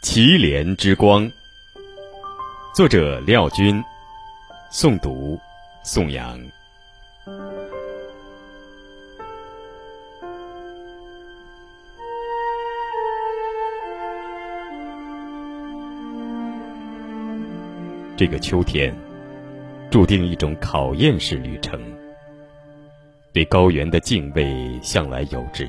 [0.00, 1.28] 祁连之光，
[2.72, 3.82] 作者廖军，
[4.72, 5.36] 诵读
[5.82, 6.38] 宋阳。
[18.16, 18.94] 这个秋天，
[19.90, 21.78] 注定一种考验式旅程。
[23.32, 25.68] 对高原的敬畏向来有之，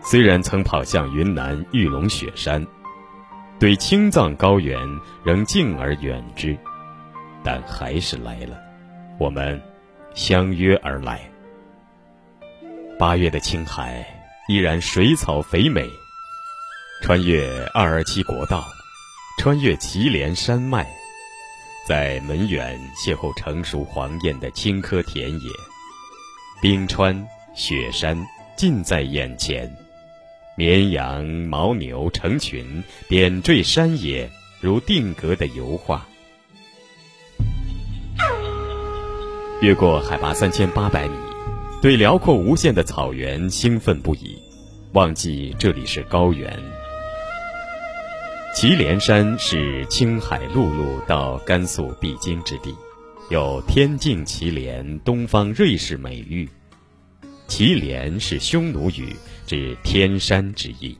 [0.00, 2.64] 虽然曾跑向云南玉龙雪山，
[3.64, 4.78] 对青藏高原
[5.24, 6.54] 仍敬而远之，
[7.42, 8.60] 但还是来了。
[9.18, 9.58] 我们
[10.14, 11.18] 相约而来。
[12.98, 14.06] 八月的青海
[14.48, 15.88] 依然水草肥美，
[17.00, 18.62] 穿越二二七国道，
[19.38, 20.86] 穿越祁连山脉。
[21.88, 25.50] 在门远邂逅成熟黄燕的青稞田野，
[26.60, 28.14] 冰川雪山
[28.58, 29.74] 近在眼前，
[30.56, 36.06] 绵羊牦牛成群，点缀山野如定格的油画。
[39.60, 41.16] 越过海拔三千八百米，
[41.82, 44.38] 对辽阔无限的草原兴奋不已，
[44.92, 46.56] 忘记这里是高原。
[48.54, 52.72] 祁连山是青海陆路到甘肃必经之地，
[53.28, 56.48] 有“天境祁连，东方瑞士”美誉。
[57.48, 59.14] 祁连是匈奴语，
[59.46, 60.96] 指天山之意。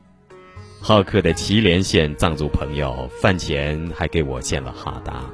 [0.79, 5.25] 好客的祁连县藏族朋友饭前还给我献了哈达，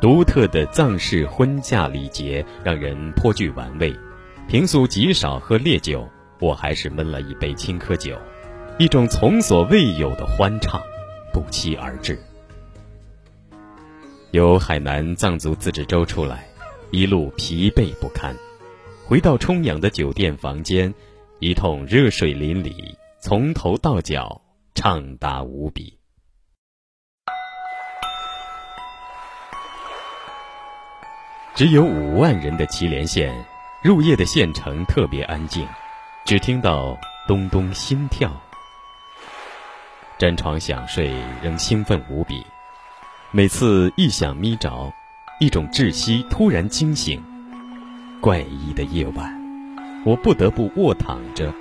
[0.00, 3.94] 独特的藏式婚嫁礼节让人颇具玩味。
[4.48, 6.08] 平素极少喝烈酒，
[6.40, 8.16] 我还是闷了一杯青稞酒，
[8.78, 10.82] 一种从所未有的欢畅。
[11.32, 12.16] 不期而至，
[14.30, 16.46] 由海南藏族自治州出来，
[16.90, 18.36] 一路疲惫不堪，
[19.04, 20.94] 回到冲阳的酒店房间，
[21.40, 24.40] 一通热水淋漓，从头到脚
[24.74, 25.98] 畅达无比。
[31.54, 33.34] 只有五万人的祁连县，
[33.82, 35.66] 入夜的县城特别安静，
[36.24, 36.96] 只听到
[37.26, 38.30] 咚咚心跳。
[40.16, 41.12] 沾床想睡，
[41.42, 42.42] 仍兴奋无比。
[43.32, 44.92] 每次一想眯着，
[45.40, 47.22] 一种窒息突然惊醒。
[48.20, 49.43] 怪异的夜晚，
[50.04, 51.52] 我不得不卧躺着。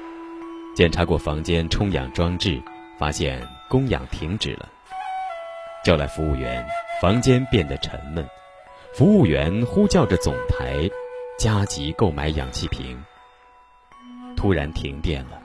[0.75, 2.61] 检查过房间充氧装置，
[2.97, 4.69] 发现供氧停止了。
[5.83, 6.65] 叫来服务员，
[7.01, 8.25] 房间变得沉闷。
[8.93, 10.89] 服务员呼叫着总台，
[11.37, 13.03] 加急购买氧气瓶。
[14.35, 15.41] 突然停电了。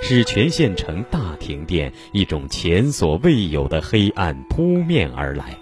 [0.00, 5.56] 使全县城大停电，一种前所未有的黑暗扑面而来。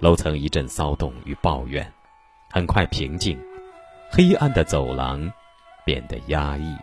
[0.00, 1.92] 楼层一阵骚动与抱怨，
[2.50, 3.38] 很快平静。
[4.10, 5.30] 黑暗的走廊
[5.86, 6.76] 变得压抑。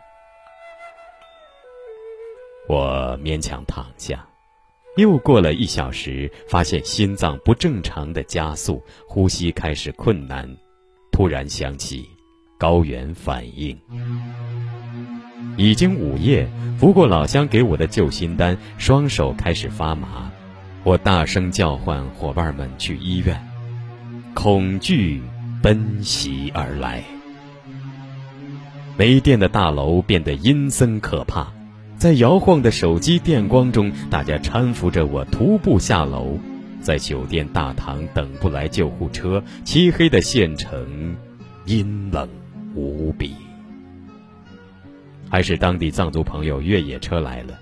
[2.70, 4.26] 我勉强躺下，
[4.96, 10.50] 又过了一小时，发现心脏不正常的加速，呼吸开始困难。
[11.12, 12.10] 突然想起
[12.58, 13.78] 高原反应。
[15.58, 16.48] 已经午夜，
[16.80, 20.32] 拂过老乡给我的救心丹，双手开始发麻。
[20.86, 23.40] 我大声叫唤伙伴们去医院，
[24.34, 25.22] 恐惧
[25.62, 27.04] 奔袭而来。
[28.96, 31.48] 没电的大楼变得阴森可怕，
[31.98, 36.38] 在摇晃的手机电光中，大家搀扶着我徒步下楼。
[36.80, 41.16] 在酒店大堂等不来救护车，漆黑的县城
[41.66, 42.30] 阴冷
[42.76, 43.34] 无比。
[45.30, 47.58] 还是当地藏族朋友越野车来了。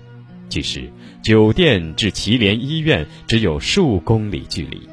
[0.50, 0.90] 其实，
[1.22, 4.86] 酒店至祁连医院只有数公里距离。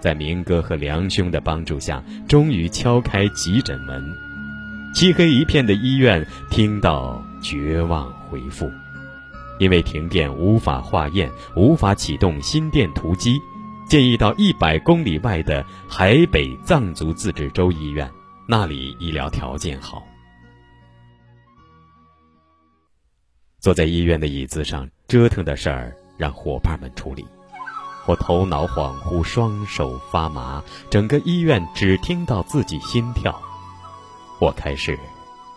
[0.00, 4.02] 在明哥和梁兄的帮助下，终于敲开急诊门。
[4.94, 8.70] 漆黑一片的医院听到绝望回复：
[9.58, 13.36] 因为停电无法化验，无法启动心电图机，
[13.88, 18.08] 建议到一百公里外的海北藏族自治州医院，
[18.46, 20.00] 那里医疗条件好。
[23.58, 27.26] 坐在医院的椅子上，折腾的事儿让伙伴们处理。
[28.06, 33.36] 我头脑恍惚，双手发麻，整个医院只听到自己心跳。
[34.40, 34.98] 我开始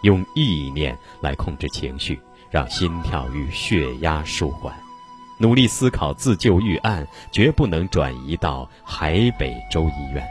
[0.02, 2.20] 用意念来控制情绪，
[2.50, 4.74] 让心跳与血压舒缓，
[5.40, 10.26] 努力思考自救预案，绝不能转移到海北州医院。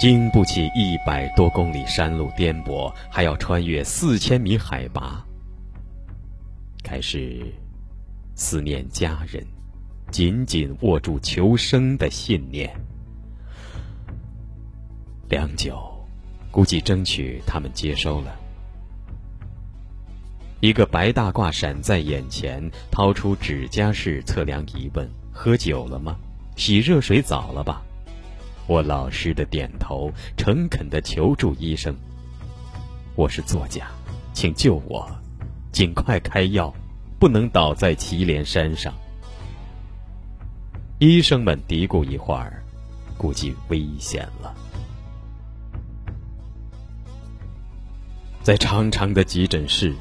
[0.00, 5.22] 经不起一百多公里山路颠簸，还要穿越四千米海拔。
[6.82, 7.44] 开始
[8.34, 9.46] 思念家人，
[10.10, 12.74] 紧紧握住求生的信念。
[15.28, 15.89] 良久，
[16.50, 18.36] 估计争取他们接收了。
[20.60, 26.16] 一个白大褂闪在眼前，掏出指甲式测量仪问：“喝酒了吗？
[26.56, 27.80] 洗热水澡了吧？
[28.66, 31.96] 我老实的点头，诚恳的求助医生。
[33.14, 33.88] 我是作家，
[34.34, 35.10] 请救我，
[35.72, 36.72] 尽快开药，
[37.18, 38.92] 不能倒在祁连山上。
[40.98, 42.62] 医生们嘀咕一会儿，
[43.16, 44.54] 估计危险了。
[48.42, 49.94] 在长长的急诊室，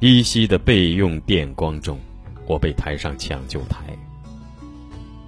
[0.00, 1.98] 依稀的备用电光中，
[2.46, 3.84] 我被抬上抢救台。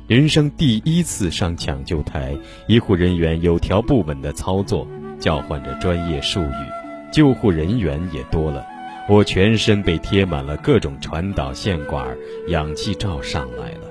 [0.06, 2.34] 人生第一次上抢救台，
[2.66, 4.86] 医护人员有条不紊的操作，
[5.20, 8.64] 叫唤着专业术语，救护人员也多了。
[9.10, 12.16] 我全身被贴满了各种传导线管，
[12.48, 13.90] 氧气罩上来了。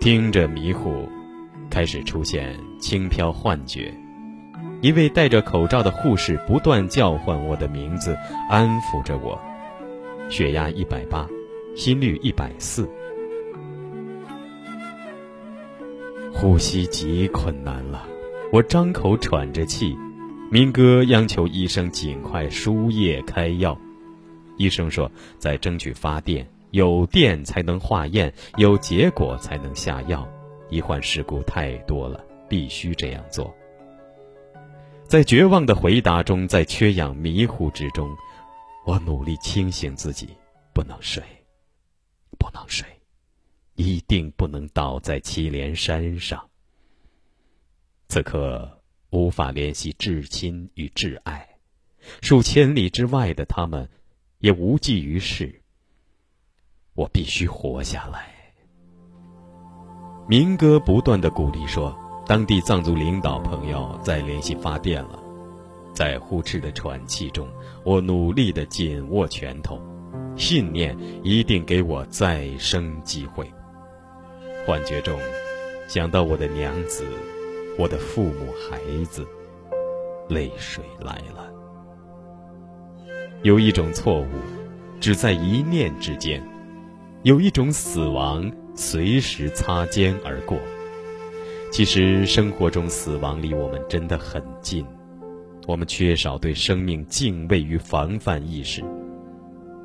[0.00, 1.06] 听着迷糊，
[1.68, 3.92] 开始出现轻飘幻觉。
[4.82, 8.16] 一位戴着口罩的护士不断叫唤我的名字，
[8.48, 9.38] 安抚着我。
[10.30, 11.28] 血压一百八，
[11.76, 12.88] 心率一百四，
[16.32, 18.06] 呼吸极困难了。
[18.52, 19.94] 我张口喘着气，
[20.50, 23.76] 明哥央求医生尽快输液开药。
[24.56, 30.26] 医生说：“在争取发电，有电才能化验，有结果才能下药。
[30.70, 33.54] 医患事故太多了，必须这样做。”
[35.10, 38.16] 在绝望的回答中，在缺氧迷糊之中，
[38.86, 40.28] 我努力清醒自己，
[40.72, 41.20] 不能睡，
[42.38, 42.86] 不能睡，
[43.74, 46.48] 一定不能倒在祁连山上。
[48.06, 48.80] 此刻
[49.10, 51.44] 无法联系至亲与挚爱，
[52.22, 53.90] 数千里之外的他们
[54.38, 55.60] 也无济于事。
[56.94, 58.32] 我必须活下来。
[60.28, 61.98] 明哥不断的鼓励说。
[62.30, 65.18] 当地藏族领导朋友在联系发电了，
[65.92, 67.48] 在呼哧的喘气中，
[67.82, 69.82] 我努力的紧握拳头，
[70.36, 73.52] 信念一定给我再生机会。
[74.64, 75.18] 幻觉中，
[75.88, 77.04] 想到我的娘子，
[77.76, 79.26] 我的父母孩子，
[80.28, 81.52] 泪水来了。
[83.42, 84.28] 有一种错误，
[85.00, 86.40] 只在一念之间；
[87.24, 90.56] 有一种死亡，随时擦肩而过。
[91.70, 94.84] 其实生活中，死亡离我们真的很近，
[95.66, 98.82] 我们缺少对生命敬畏与防范意识。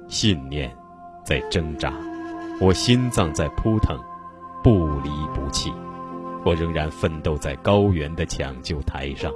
[0.07, 0.69] 信念
[1.23, 1.93] 在挣扎，
[2.59, 3.97] 我心脏在扑腾，
[4.63, 5.71] 不离不弃，
[6.43, 9.31] 我仍然奋斗在高原的抢救台上。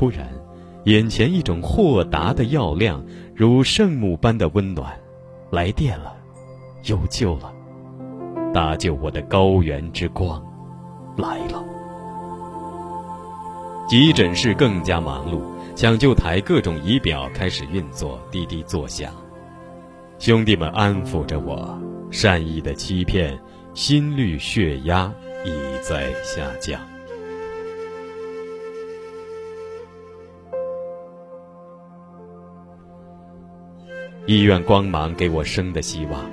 [0.00, 0.26] 突然，
[0.84, 3.04] 眼前一种豁达的耀亮，
[3.36, 4.98] 如圣母般的温暖，
[5.50, 6.16] 来电了，
[6.84, 7.52] 有救了，
[8.50, 10.42] 搭救我的高原之光，
[11.18, 11.62] 来了。
[13.90, 15.42] 急诊室更加忙碌，
[15.76, 19.12] 抢救台各种仪表开始运作，滴滴作响。
[20.18, 21.78] 兄弟们安抚着我，
[22.10, 23.38] 善意的欺骗，
[23.74, 25.12] 心率、血压
[25.44, 25.50] 已
[25.82, 26.80] 在下降。
[34.26, 36.24] 医院光芒给我生的希望，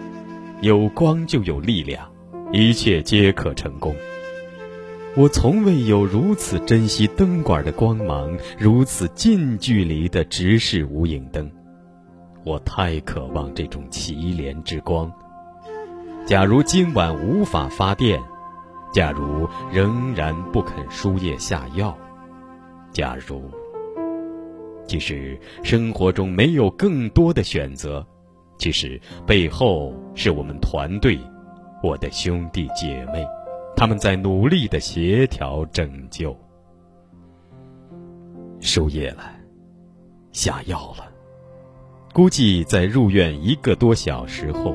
[0.61, 2.07] 有光就有力量，
[2.51, 3.95] 一切皆可成功。
[5.15, 11.49] 我从未有如此珍惜灯管的光芒，如此近距离的直视无影灯。
[12.44, 15.11] 我太渴望这种祁连之光。
[16.25, 18.21] 假如今晚无法发电，
[18.94, 21.97] 假如仍然不肯输液下药，
[22.91, 23.49] 假如……
[24.87, 28.06] 其实生活中没有更多的选择，
[28.57, 31.19] 其实背后是我们团队，
[31.83, 33.23] 我的兄弟姐妹，
[33.75, 36.35] 他们在努力的协调拯救。
[38.59, 39.29] 输液了，
[40.31, 41.11] 下药了，
[42.13, 44.73] 估计在入院一个多小时后，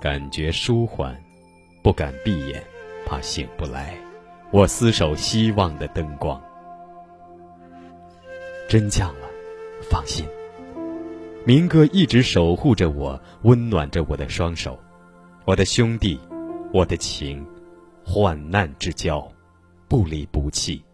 [0.00, 1.16] 感觉舒缓，
[1.82, 2.60] 不敢闭眼，
[3.06, 3.94] 怕醒不来。
[4.54, 6.40] 我厮守希望的灯光，
[8.68, 9.28] 真降了，
[9.90, 10.24] 放心。
[11.44, 14.78] 明哥一直守护着我，温暖着我的双手，
[15.44, 16.20] 我的兄弟，
[16.72, 17.44] 我的情，
[18.06, 19.28] 患难之交，
[19.88, 20.84] 不离不弃。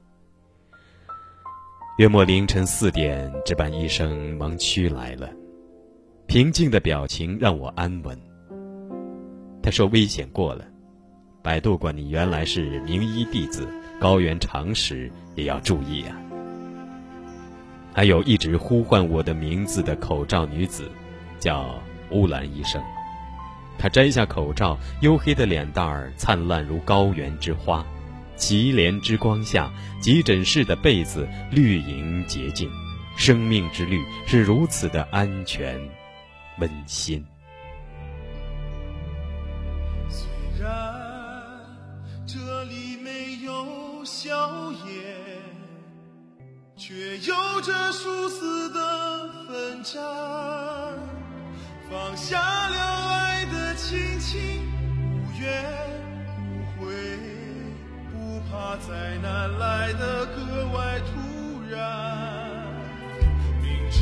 [1.99, 5.29] 约莫凌晨四点，值班医生王区来了，
[6.26, 8.19] 平静的表情让我安稳。
[9.62, 10.64] 他说：“危险过了。”
[11.42, 13.66] 百度过，你原来是名医弟子，
[13.99, 16.16] 高原常识也要注意啊。
[17.94, 20.90] 还有一直呼唤我的名字的口罩女子，
[21.38, 22.80] 叫乌兰医生。
[23.78, 27.85] 她摘下口罩，黝黑的脸蛋儿灿烂如高原之花，
[28.37, 32.70] 祁连之光下，急诊室的被子绿莹洁净，
[33.16, 35.80] 生命之绿是如此的安全、
[36.59, 37.25] 温馨。
[44.30, 45.16] 有硝烟，
[46.76, 50.00] 却有着殊死的奋战，
[51.90, 52.78] 放下了。
[53.10, 54.62] 爱的亲情
[55.02, 55.64] 无怨
[56.38, 56.94] 无悔，
[58.12, 61.10] 不怕灾难来的格外突
[61.68, 61.75] 然。
[63.60, 63.99] 明知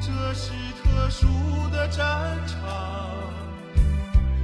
[0.00, 0.52] 这是
[0.82, 1.26] 特殊
[1.70, 2.64] 的战场，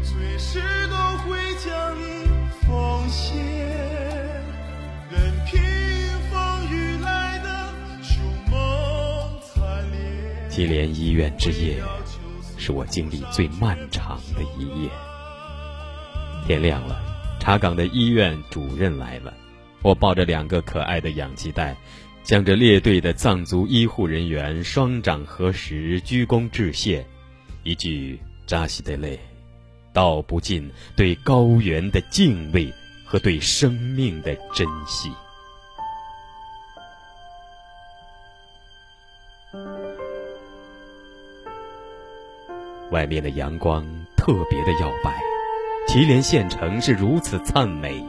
[0.02, 2.28] 随时都会降临
[2.60, 3.34] 风险，
[10.60, 11.82] 祁连医院之夜。
[12.58, 14.90] 是我经历最漫长的一夜。
[16.46, 17.00] 天亮了，
[17.40, 19.32] 查岗的医院主任来了。
[19.80, 21.74] 我抱着两个可爱的氧气袋，
[22.24, 27.06] 向着列队的藏族医护人员双掌合十，鞠躬致谢，
[27.62, 29.18] 一句“扎西德勒”，
[29.94, 32.70] 道不尽对高原的敬畏
[33.06, 35.10] 和对生命的珍惜。
[42.90, 43.84] 外面的阳光
[44.16, 45.12] 特别的耀白，
[45.86, 48.04] 祁连县城是如此灿美。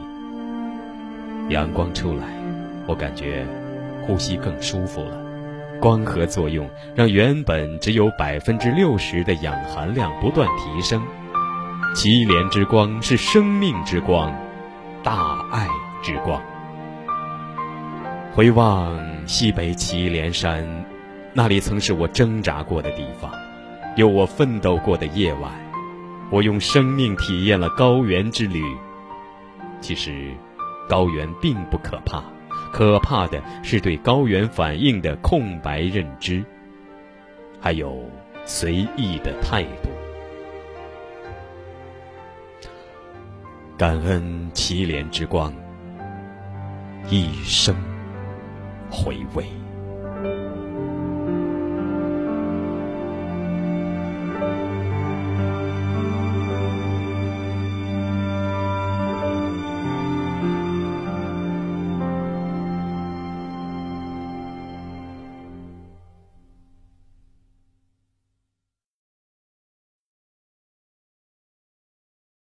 [1.48, 2.24] 阳光出来，
[2.86, 3.46] 我感觉
[4.02, 5.20] 呼吸更舒服了。
[5.80, 11.02] 光合作用让原本只有百分之六十的氧含量不断提升。
[11.94, 14.34] 祁连之光是生命之光，
[15.02, 15.66] 大爱
[16.02, 16.40] 之光。
[18.32, 18.96] 回望
[19.26, 20.66] 西北祁连山，
[21.34, 23.30] 那里曾是我挣扎过的地方。
[23.94, 25.52] 有我奋斗过的夜晚，
[26.30, 28.62] 我用生命体验了高原之旅。
[29.82, 30.32] 其实，
[30.88, 32.24] 高原并不可怕，
[32.72, 36.42] 可怕的是对高原反应的空白认知，
[37.60, 38.02] 还有
[38.46, 39.90] 随意的态度。
[43.76, 45.52] 感恩祁连之光，
[47.10, 47.76] 一生
[48.90, 49.44] 回味。